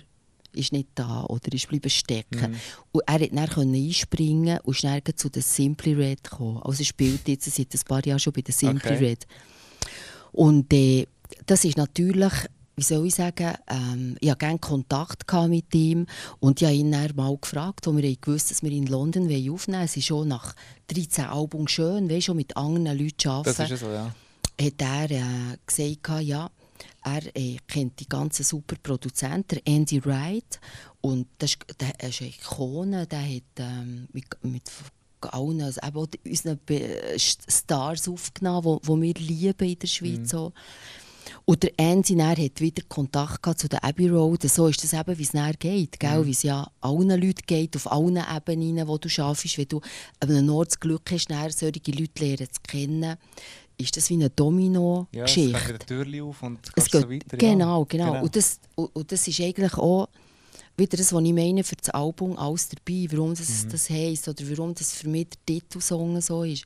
[0.55, 2.57] ist nicht da oder ist bleiben stecken.
[2.93, 6.61] Und er konnte dann einspringen und ist dann zu der Simply Red gekommen.
[6.63, 9.05] Also er spielt jetzt seit ein paar Jahren schon bei der Simply Okay.
[9.05, 9.27] Red.
[10.33, 11.07] Und äh,
[11.47, 12.33] das ist natürlich,
[12.77, 16.07] wie soll ich sagen, ähm, ich hatte gerne Kontakt mit ihm
[16.41, 19.59] und ich habe ihn dann mal gefragt, wo wir gewusst dass wir in London aufnehmen
[19.67, 19.85] wollen.
[19.85, 20.55] Es ist schon nach
[20.89, 24.15] 13 Alben schön, weißt, schon mit anderen Leuten arbeiten Das ist so, ja.
[24.61, 26.51] Hat er äh, gesagt, ja,
[27.05, 30.61] er äh, kennt die ganzen super Produzenten, Andy Wright.
[31.01, 34.71] Und das ist, der ist eine Ikone, der hat ähm, mit, mit
[35.21, 36.59] allen, also eben auch unseren
[37.19, 40.31] Stars aufgenommen, die wir lieben in der Schweiz.
[40.31, 40.53] So.
[41.45, 44.43] Und der Andy hat wieder Kontakt gehabt zu der Abbey Road.
[44.43, 45.99] So ist das eben, wie es dann geht.
[45.99, 46.27] Gell?
[46.27, 49.59] Wie es ja allen Leuten geht, auf allen Ebenen, wo du arbeitest.
[49.59, 49.81] Wenn du
[50.21, 53.17] an einem Ort das Glück hast, solche Leute lernen zu kennen,
[53.83, 55.85] ist das wie eine Ja, es Domino-Geschichte.
[55.89, 57.37] geht auf und Es gehst so geht- weiter.
[57.37, 57.87] genau, ja.
[57.89, 60.09] genau, Und, das, und, und das ist eigentlich auch
[60.77, 64.43] wieder das, was ich meine für das Album «Alles dabei», warum das, das heisst oder
[64.51, 66.65] warum das für mich der Titelsong so ist.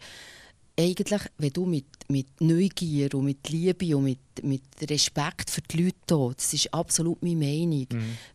[0.79, 5.85] Eigentlich, wenn du mit, mit Neugier und mit Liebe und mit, mit Respekt für die
[5.85, 7.87] Leute da, das ist absolut meine Meinung.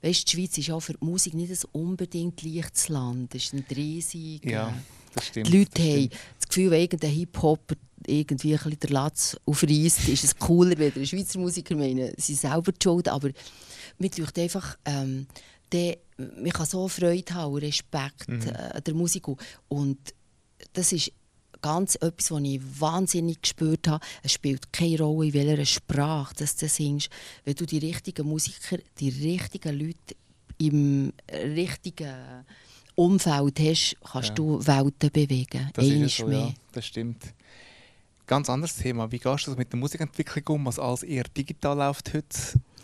[0.02, 3.36] Weißt, die Schweiz ist auch für die Musik nicht ein unbedingt leichtes Land.
[3.36, 4.44] Es ist ein riesig...
[4.46, 4.74] Ja.
[5.14, 5.48] Das stimmt.
[5.48, 7.76] Die Leute das haben das Gefühl, wenn irgendein Hip-Hopper
[8.08, 12.36] irgendwie ein bisschen den Latz aufreißt, ist es cooler, wenn ein Schweizer Musiker meinen, sie
[12.36, 13.08] selber die Schuld.
[13.08, 13.30] Aber
[14.00, 15.28] mir denkt einfach, ähm,
[15.72, 18.42] der, man kann so Freude haben und Respekt Mhm.
[18.48, 19.28] äh, an der Musik.
[19.70, 19.98] Und
[20.74, 21.12] das ist
[21.62, 24.04] ganz etwas, was ich wahnsinnig gespürt habe.
[24.24, 27.10] Es spielt keine Rolle, in welcher Sprache das du singst.
[27.46, 30.16] Wenn du die richtigen Musiker, die richtigen Leute
[30.58, 32.46] im richtigen
[33.06, 34.36] Umfeld hast, kannst Ja.
[34.36, 35.70] du Welten bewegen.
[35.74, 36.40] Das ist Einmal so, mehr.
[36.40, 37.24] ja, das stimmt.
[38.28, 39.12] Ganz anderes Thema.
[39.12, 42.28] Wie gehst du mit der Musikentwicklung um, was alles eher digital läuft heute?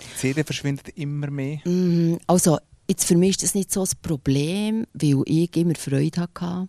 [0.01, 1.59] Die CD verschwindet immer mehr.
[1.65, 2.57] Mhm, Also,
[2.89, 6.67] jetzt für mich ist das nicht so ein Problem, weil ich immer Freude hatte.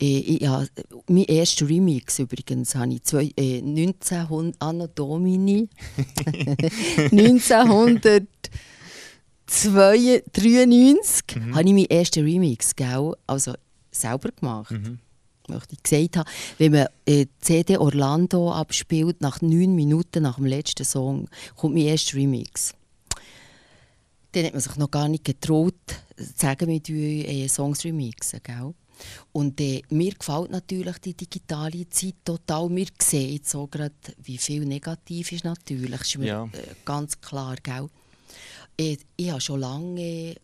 [0.00, 0.64] Äh, ich, ja,
[1.08, 5.68] mein erster Remix übrigens habe ich zwei, äh, 1900 Anno Domini
[9.50, 11.54] 1993 Mhm.
[11.54, 13.14] habe ich meinen ersten Remix gell?
[13.26, 13.54] Also,
[13.90, 14.70] selber gemacht.
[14.70, 14.98] Mhm.
[15.48, 20.46] Möchte ich gesagt haben, wenn man äh, CD Orlando abspielt, nach neun Minuten nach dem
[20.46, 22.72] letzten Song, kommt mein erster Remix.
[24.32, 25.74] Dann hat man sich noch gar nicht getraut,
[26.16, 28.38] zu sagen, wir tun, äh, Songs remixen.
[28.44, 28.72] Gell?
[29.32, 32.68] Und äh, mir gefällt natürlich die digitale Zeit total.
[32.70, 35.90] Wir sehen jetzt so gerade, wie viel negativ ist natürlich.
[35.90, 36.44] Das ist mir Ja.
[36.44, 37.56] äh, ganz klar.
[37.60, 37.88] Gell?
[38.80, 40.34] Äh, ich habe schon lange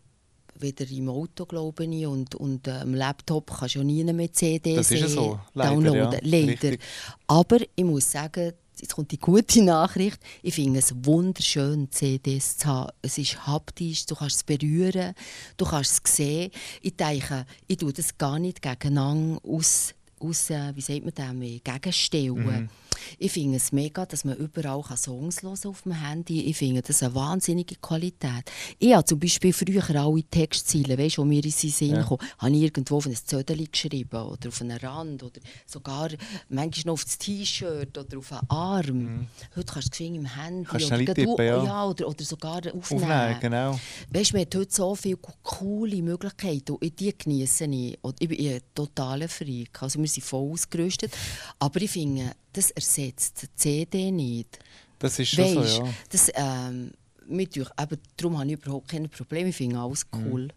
[0.59, 4.31] wieder im Auto, glaube ich, und, und äh, am Laptop kannst du ja nie mehr
[4.31, 5.95] CDs Das so, downloaden.
[5.95, 6.19] ja.
[6.21, 6.47] Leider.
[6.47, 6.79] Richtig.
[7.27, 10.19] Aber ich muss sagen, jetzt kommt die gute Nachricht.
[10.41, 12.91] Ich finde es wunderschön, CDs zu haben.
[13.01, 15.13] Es ist haptisch, du kannst es berühren,
[15.57, 16.51] du kannst es sehen.
[16.81, 21.41] Ich denke, ich tue das gar nicht gegeneinander aus, aus äh, wie sagt man dem,
[21.41, 22.45] äh, gegenstellen.
[22.63, 22.69] Mhm.
[23.17, 27.03] Ich finde es mega, dass man überall Songs hören auf dem Handy Ich finde das
[27.03, 28.43] eine wahnsinnige Qualität.
[28.79, 32.03] Ich habe zum Beispiel früher alle Textziele, weißt, die mir in den Sinn Ja.
[32.03, 36.09] kommen, habe ich irgendwo auf ein Zettel geschrieben oder auf einen Rand oder sogar
[36.49, 39.27] manchmal noch auf das T-Shirt oder auf einen Arm.
[39.55, 40.63] Heute kannst du es im Handy Mhm.
[40.65, 41.85] Kannst oder, eintippen, au- ja.
[41.85, 43.03] oder, oder sogar aufnehmen.
[43.03, 43.79] Aufnehmen, genau.
[44.11, 47.97] Weißt, man hat heute so viele coole Möglichkeiten und die genieße ich.
[48.01, 49.81] Und ich bin ein totaler Freak.
[49.81, 51.11] Also wir sind voll ausgerüstet.
[51.59, 53.13] Aber ich finde, das ersetzt die
[53.55, 54.59] CD nicht.
[54.99, 55.93] Das ist schon Weißt, so, ja.
[56.09, 56.91] das, ähm,
[57.27, 59.49] mir durch, eben, darum habe ich überhaupt keine Probleme.
[59.49, 60.51] Ich finde alles Mhm.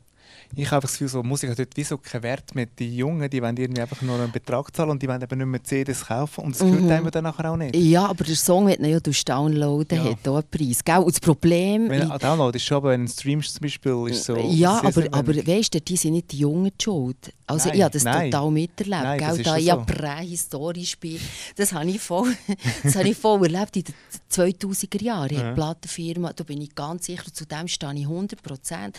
[0.57, 2.67] Ich habe das Gefühl, so, Musik hat dort wie so keinen Wert mehr.
[2.79, 5.47] Die Jungen, die wollen irgendwie einfach nur einen Betrag zahlen und die wollen eben nicht
[5.47, 6.91] mehr CDs kaufen und das gehört Mhm.
[6.91, 7.77] einem dann nachher auch nicht.
[7.77, 10.11] Ja, aber der Song, du ihn ja downloaden, Ja.
[10.11, 10.85] hat auch einen Preis.
[10.85, 10.99] Gell?
[10.99, 11.89] Und das Problem...
[11.89, 14.37] Wenn ein Download ist schon, aber wenn du streamst zum Beispiel, ist so...
[14.37, 17.33] ja, aber, aber weißt du, die sind nicht die Jungen die schuld.
[17.47, 18.31] Also Nein, ich habe das nein.
[18.31, 19.03] total miterlebt.
[19.03, 19.37] Nein, gell?
[19.41, 19.85] ist Da ich ja so.
[19.85, 21.19] prähistorisch bin,
[21.57, 22.33] das habe ich voll,
[22.83, 23.95] das habe ich voll erlebt in den
[24.33, 25.35] 2000er Jahren.
[25.37, 25.53] Ja.
[25.53, 28.97] Plattenfirma, da bin ich ganz sicher, zu dem stehe ich 100 Prozent.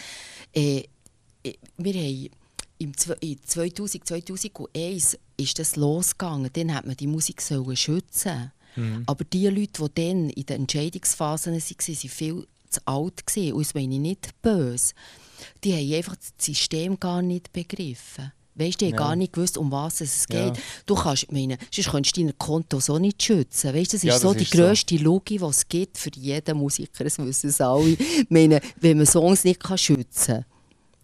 [0.54, 0.84] Äh, äh,
[1.78, 2.30] wir haben
[2.78, 6.50] im Zwe- in 2000, 2001 ist das losgegangen.
[6.54, 8.52] Dann hat man die Musik sollen schützen.
[8.76, 9.04] Mhm.
[9.06, 13.26] Aber die Leute, die dann in den Entscheidungsphasen waren, waren viel zu alt.
[13.28, 13.54] Gewesen.
[13.54, 14.94] Und das meine ich nicht böse.
[15.64, 18.32] Die haben einfach das System gar nicht begriffen.
[18.56, 19.08] Weißt du, die haben Ja.
[19.08, 20.50] gar nicht gewusst, um was es Ja.
[20.50, 20.62] geht.
[20.86, 23.74] Du kannst, meine, sonst könntest du dein Konto so nicht schützen.
[23.74, 24.58] Weißt, das ist Ja, so das die ist so.
[24.58, 27.04] grösste Logik, die es gibt für jeden Musiker.
[27.04, 27.98] Das wissen es alle.
[28.30, 30.46] Meine, wenn man Songs nicht kann schützen kann,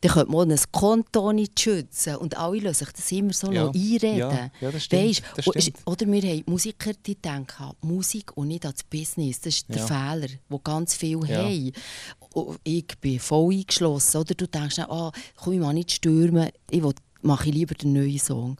[0.02, 2.16] dann könnte man ein Konto nicht schützen.
[2.18, 3.68] Und alle lassen sich das immer so Ja.
[3.68, 4.18] einreden.
[4.18, 5.04] Ja, ja, das stimmt.
[5.04, 5.78] Weisst, Das stimmt.
[5.86, 9.42] Oder wir haben Musiker, die denken an Musik und nicht an das Business.
[9.42, 9.88] Das ist der Ja.
[9.88, 11.44] Fehler, den ganz viele Ja.
[11.44, 11.72] haben.
[12.34, 14.18] Und Ich bin voll eingeschlossen.
[14.22, 18.20] Oder du denkst, ah, komm, ich mal nicht stürmen, ich will, mache lieber den neuen
[18.20, 18.58] Song.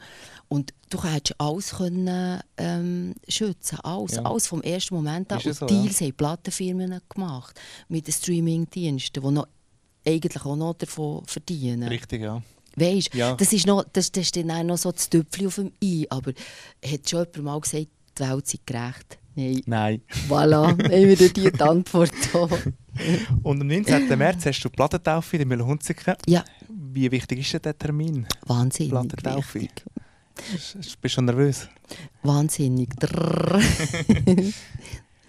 [0.50, 4.24] Und du hättest alles können, ähm, schützen alles, Ja.
[4.24, 5.38] alles vom ersten Moment an.
[5.40, 5.82] Ist ja Und so, ja.
[5.84, 9.48] Deals haben Plattenfirmen gemacht mit den Streamingdiensten, die noch,
[10.08, 11.88] eigentlich auch noch davon verdienen.
[11.90, 12.42] Richtig, ja.
[12.76, 13.36] Weißt, Ja.
[13.36, 16.06] das ist noch, das, das ist dann noch so das Tüpfchen auf dem I.
[16.10, 16.32] Aber
[16.86, 19.18] hat schon jemand mal gesagt, die Welt sei gerecht?
[19.36, 19.62] Nein.
[19.66, 20.02] Nein.
[20.28, 22.12] Voilà, haben wir die Antwort.
[23.44, 24.18] Und am 19.
[24.18, 26.16] März hast du die Plattentaufe in der Mühlhunziken.
[26.28, 28.26] Ja, Wie wichtig ist denn der Termin?
[28.46, 29.62] wahnsinnig Plattentaufe.
[29.62, 29.84] wichtig.
[30.52, 31.68] Bist du schon nervös?
[32.24, 32.90] Wahnsinnig.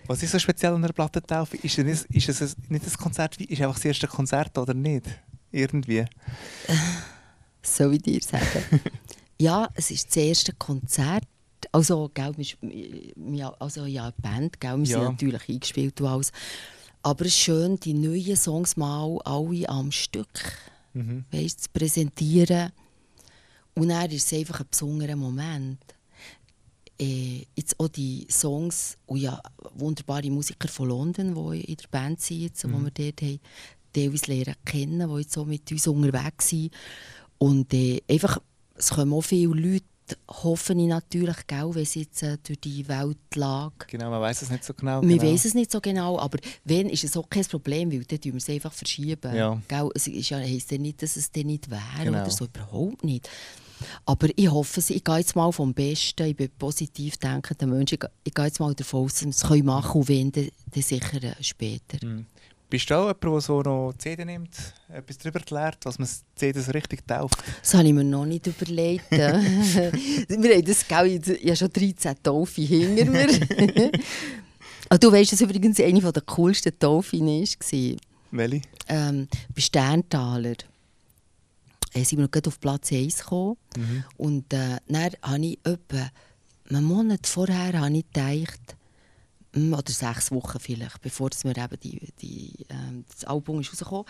[0.09, 1.57] Was ist so speziell an einer Plattentaufe?
[1.59, 5.05] Ist es, ist es nicht ein Konzert, wie ist einfach das erste Konzert oder nicht?
[5.53, 6.05] Irgendwie.
[7.63, 8.81] Soll ich dir sagen?
[9.39, 11.25] ja, es ist das erste Konzert.
[11.73, 14.99] Also, gell, wir, also ja, eine Band, gell, wir Ja.
[15.01, 16.33] sind natürlich eingespielt und alles.
[17.03, 20.29] Aber es ist schön, die neuen Songs mal alle am Stück
[20.95, 21.25] Mhm.
[21.31, 22.73] weißt, zu präsentieren.
[23.75, 25.79] Und dann ist es einfach ein besonderer Moment.
[27.01, 29.41] Äh, jetzt auch die Songs, und ja,
[29.75, 32.73] wunderbare Musiker von London, die in der Band sind, jetzt, Mhm.
[32.73, 33.41] wo wir dort haben,
[33.93, 36.73] teilweise lernen kennen, die jetzt so mit uns unterwegs sind.
[37.39, 38.39] Und äh, einfach,
[38.75, 39.85] es kommen auch viele Leute
[40.43, 44.49] hoffe ich natürlich, gell, wenn sie jetzt äh, durch die Weltlage Genau, man weiß es
[44.51, 45.03] nicht so genau.
[45.03, 45.23] wir genau.
[45.31, 48.35] weiß es nicht so genau, aber wenn, ist es auch kein Problem, weil dann wir
[48.37, 49.37] es einfach verschieben.
[49.37, 49.61] Ja.
[49.69, 49.91] Gell?
[49.95, 52.23] Es ist ja, heisst ja nicht, dass es dann nicht wäre Genau.
[52.23, 53.29] oder so, überhaupt nicht.
[54.07, 58.01] Aber ich hoffe, ich gehe jetzt mal vom Besten, ich bin positiv denkender Mensch, ich,
[58.01, 60.83] gehe- ich gehe jetzt mal davon aus, dass es können machen und wenn, dann, dann
[60.83, 62.05] sicher äh, später.
[62.07, 62.27] Mhm.
[62.71, 64.51] Bist du auch jemand, der so noch CD nimmt,
[64.93, 67.39] etwas darüber lernt, was man die CD so richtig tauft?
[67.63, 69.11] Das habe ich mir noch nicht überlegt.
[69.11, 69.91] wir
[70.55, 71.07] haben das, gell,
[71.41, 73.91] ich habe schon 13 Taufe hinter mir.
[74.91, 77.97] Ah, du weißt, dass übrigens eine der coolsten Taufen war.
[78.31, 78.61] Welche?
[78.89, 80.55] ähm, bei Sterntaler
[81.99, 83.57] äh, sind wir noch auf Platz 1 gekommen.
[83.77, 84.05] Mhm.
[84.17, 86.11] Und äh, dann habe ich etwa
[86.71, 88.77] einen Monat vorher habe ich gedacht,
[89.55, 94.05] mm, oder sechs Wochen vielleicht, bevor mir eben die, die, ähm, das Album ist rausgekommen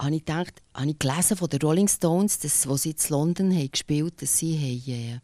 [0.00, 3.52] habe ich gedacht, habe ich gelesen von den Rolling Stones, dass, wo sie in London
[3.52, 5.20] haben gespielt dass sie haben, äh,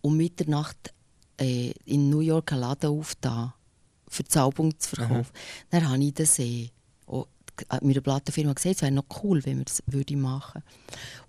[0.00, 0.94] um Mitternacht
[1.40, 3.52] äh, in New York einen Laden aufgetan
[4.08, 5.32] für das Album zu verkaufen.
[5.70, 6.68] Dann habe ich das äh,
[7.06, 7.26] auch
[7.82, 10.62] mit der Plattenfirma gesagt, es wäre noch cool, wenn wir das würde machen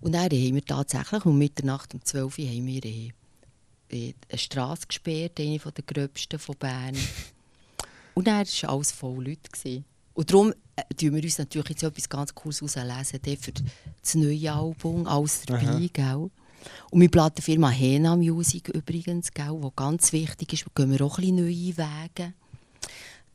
[0.00, 3.12] Und dann haben wir tatsächlich um Mitternacht um 12 Uhr haben wir äh,
[3.90, 6.96] eine Straße gesperrt, eine der gröbsten von Bern.
[8.14, 9.50] Und dann war alles voll Leute.
[9.50, 9.84] Gewesen.
[10.14, 14.14] Und darum äh, tun wir uns natürlich jetzt etwas ganz Cooles herauslesen dort für das
[14.14, 16.30] neue Album, alles dabei, gell?
[16.90, 21.22] Und meine Plattenfirma Hena Music übrigens, gell, wo ganz wichtig ist, gehen wir auch ein
[21.22, 22.32] bisschen neue Wege.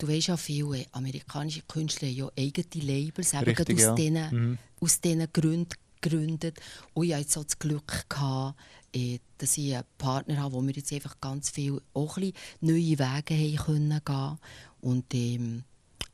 [0.02, 3.94] Du weißt ja, viele amerikanische Künstler haben ja eigene Labels, eben Richtig, aus ja.
[3.96, 4.58] diesen Mhm.
[4.80, 6.60] aus diesen Gründen gegründet.
[6.96, 8.58] Und ich hatte jetzt so das Glück, gehabt,
[8.94, 12.98] eh, dass ich einen Partner habe, wo wir jetzt einfach ganz viel auch ein neue
[12.98, 14.38] Wege haben können gehen
[14.82, 15.64] und ähm,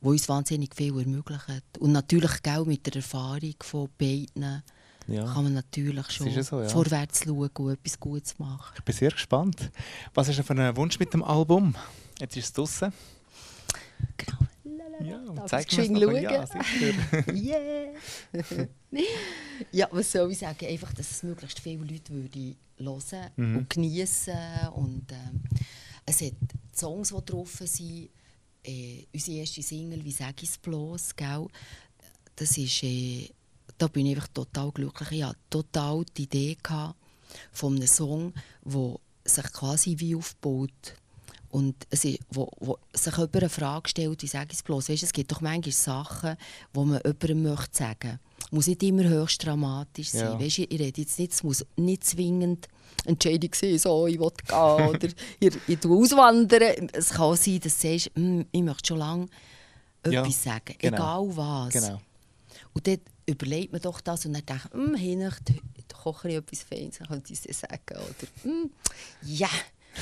[0.02, 1.78] wo uns wahnsinnig viel ermöglicht.
[1.78, 4.62] Und natürlich gell, mit der Erfahrung von beiden
[5.06, 5.24] Ja.
[5.32, 6.68] kann man natürlich schon so, ja.
[6.68, 8.74] vorwärts schauen und etwas Gutes machen.
[8.76, 9.70] Ich bin sehr gespannt.
[10.12, 11.74] Was ist denn für ein Wunsch mit dem Album?
[12.20, 12.92] Jetzt ist es draußen.
[14.16, 14.38] Genau.
[15.00, 16.12] Ja, Darf zeig ich mir noch.
[16.12, 16.62] Ja, schauen?
[16.64, 17.32] sicher.
[17.34, 18.68] Yeah!
[19.72, 20.66] ja, was soll ich sagen?
[20.66, 23.56] Einfach, dass es möglichst viele Leute würde hören Mhm.
[23.58, 24.34] und genießen
[24.74, 25.42] und ähm,
[26.06, 26.32] es hat
[26.74, 28.10] Songs, die drauf sind.
[28.64, 31.46] Äh, unsere erste Single «Wie sag ich's bloß?» gell?
[32.36, 33.28] Das ist, äh,
[33.78, 35.10] da bin ich einfach total glücklich.
[35.12, 36.96] Ich hatte total die Idee gehabt
[37.52, 38.32] von einem Song,
[38.64, 40.94] der sich quasi wie aufbaut.
[41.50, 44.88] Und es ist, wo, wo sich jemand eine Frage stellt, wie sage ich es bloß?
[44.88, 46.36] Weißt, es gibt doch manchmal Sachen,
[46.74, 48.54] die man jemandem möchte sagen möchte.
[48.54, 50.32] muss nicht immer höchst dramatisch sein.
[50.32, 50.40] Ja.
[50.40, 52.68] Weißt, ich, ich rede jetzt nicht, es muss nicht zwingend
[53.04, 54.58] Entscheidung sein, so, ich will gehen
[54.88, 55.08] oder
[55.40, 56.88] ich, ich auswandern.
[56.92, 59.26] Es kann sein, dass du sagst, «Hm, ich möchte schon lange
[60.06, 60.96] Ja, etwas sagen, genau.
[60.96, 61.72] egal was.
[61.72, 62.00] Genau.
[62.74, 65.52] Und dann überlegt man doch das und dann denkt man, hm, Hinnacht,
[66.02, 67.80] koche ich etwas Feines, dann könnte ich es dir sagen.
[67.90, 68.70] Oder, hm,
[69.22, 69.48] ja,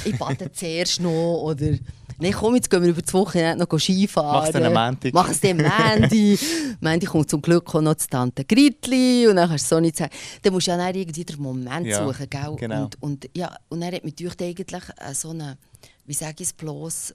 [0.05, 1.43] ich bade zuerst noch.
[1.43, 1.79] Oder,
[2.19, 4.41] nein, komm, jetzt gehen wir über das Wochenende noch Skifahren.
[4.41, 5.13] Mach's dann am Montag.
[5.15, 6.39] Mach es dann am Montag.
[6.81, 9.97] Montag kommt zum Glück auch noch die Tante Gritli und dann kannst du so nicht
[9.97, 10.13] sagen.
[10.43, 12.57] Dann musst du ja dann irgendwie den Moment Ja, suchen, gell?
[12.57, 12.85] genau.
[12.85, 15.59] Und, und, ja, und dann hat mich gedacht, eigentlich äh, so eine,
[16.05, 17.15] wie sage ich es bloß,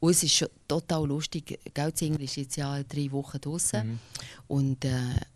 [0.00, 1.58] und es ist schon total lustig.
[1.74, 3.86] Gell, Single ist jetzt ja drei Wochen draußen.
[3.86, 3.98] Mhm.
[4.48, 4.90] Und äh,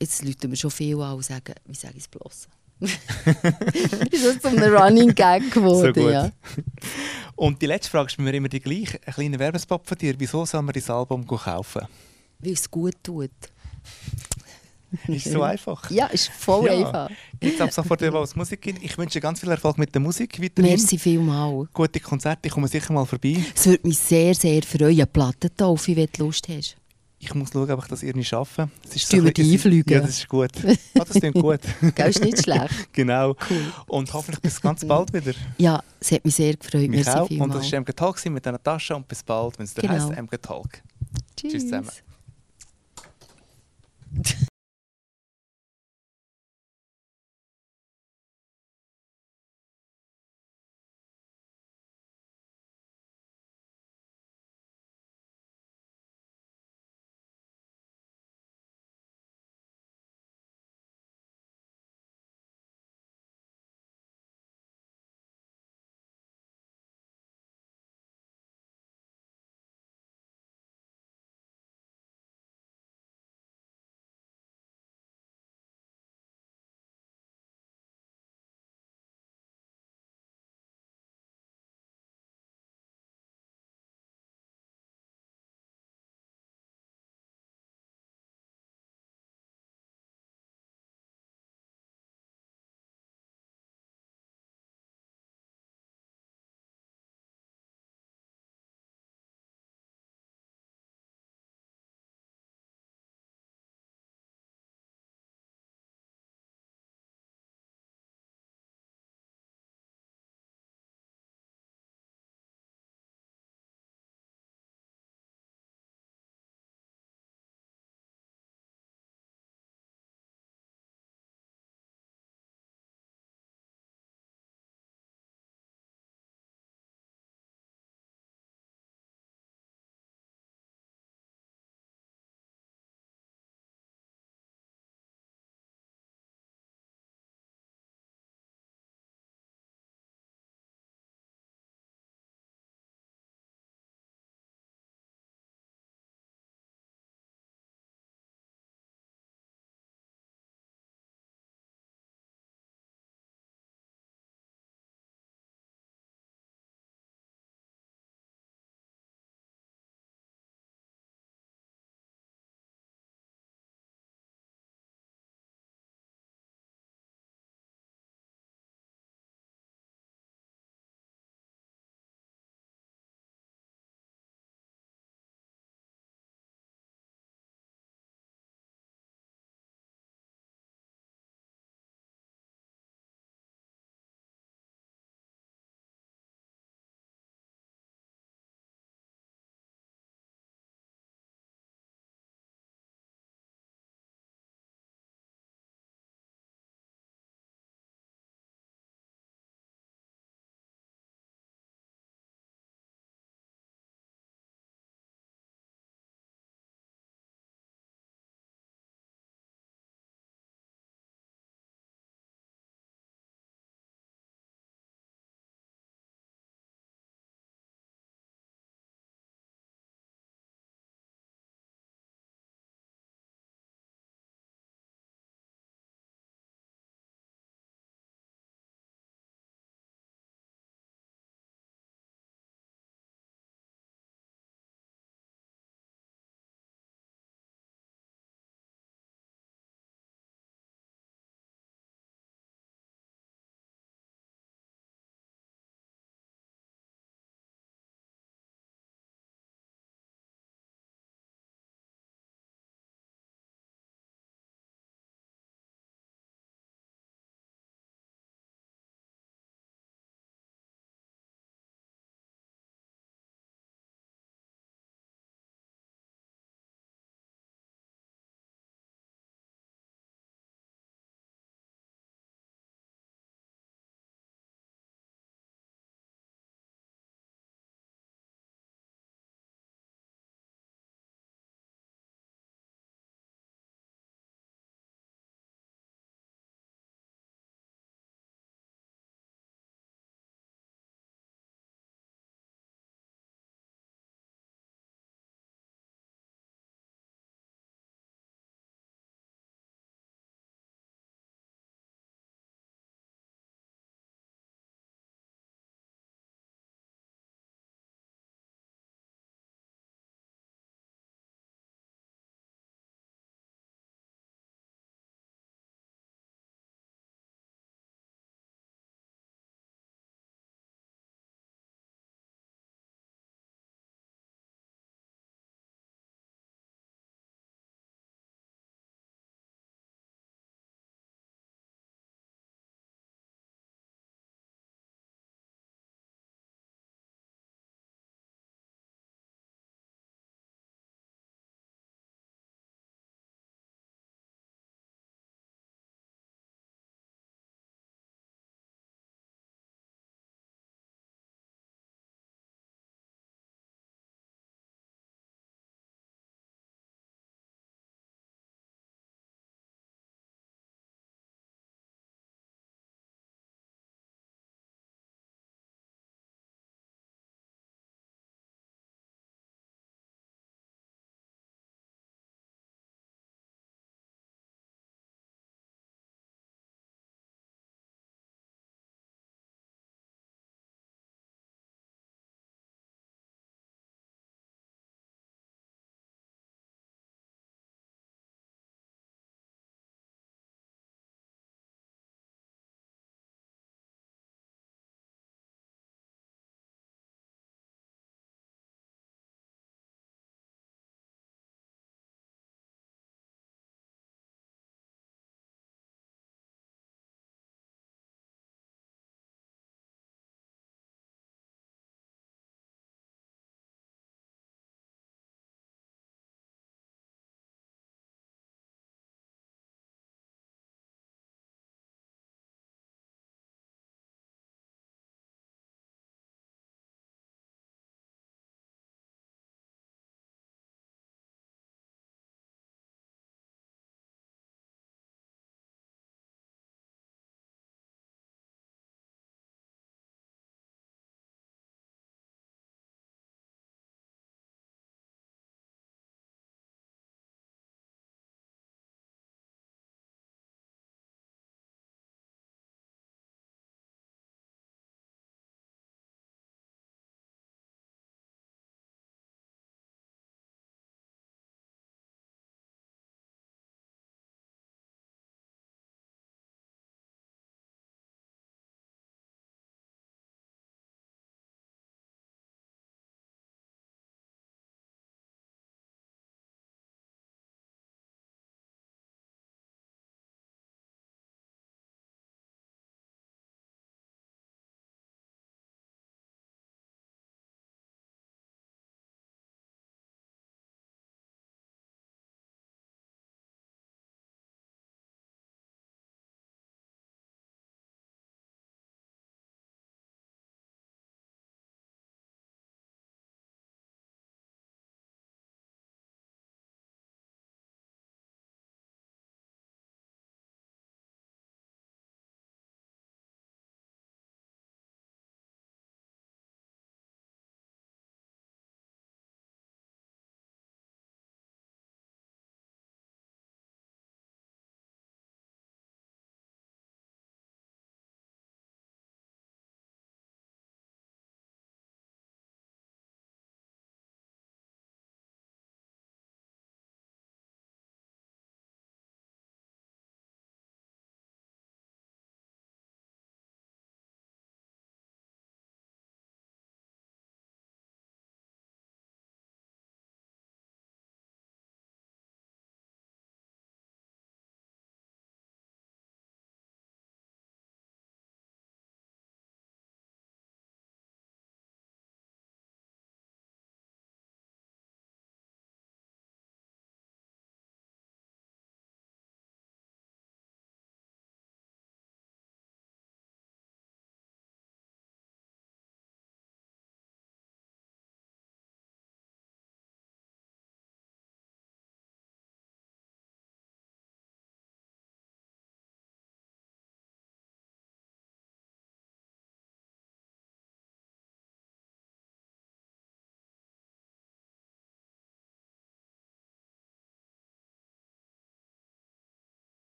[0.00, 2.48] jetzt läuten wir schon viel an und sagen, wie sage ich es bloß?
[4.10, 6.30] ist das zum Running Gag geworden, So ja.
[7.36, 8.98] Und die letzte Frage ist mir immer die gleiche.
[9.06, 10.14] Ein kleiner Werbespot von dir.
[10.18, 11.82] Wieso soll man das Album kaufen?
[12.40, 13.30] Weil es gut tut.
[15.06, 15.90] Ist so einfach.
[15.90, 16.72] Ja, ist voll Ja.
[16.72, 17.10] einfach.
[17.42, 18.78] Jetzt ab sofort wieder als Musikerin.
[18.80, 20.70] Ich wünsche dir ganz viel Erfolg mit der Musik weiterhin.
[20.72, 21.68] Merci vielmals.
[21.72, 23.36] Gute Konzerte, ich komme sicher mal vorbei.
[23.54, 26.76] Es würde mich sehr, sehr freuen, Plattentaufe, wenn du Lust hast.
[27.20, 28.70] Ich muss schauen, ob ich das irgendwie schaffe.
[28.84, 29.92] Es ist ein bisschen- die einfliegen?
[29.92, 30.50] Ja, das ist gut.
[30.64, 31.60] Ah, das klingt gut.
[31.96, 32.92] Gell, ist nicht schlecht.
[32.92, 33.34] genau.
[33.88, 35.32] Und hoffentlich bis ganz bald wieder.
[35.58, 36.88] Ja, es hat mich sehr gefreut.
[36.88, 37.28] Mich auch.
[37.28, 39.92] Und das war MG Talk mit einer Tasche und bis bald, wenn es Genau.
[39.92, 40.80] heisst MG Talk.
[41.36, 41.88] Tschüss zusammen.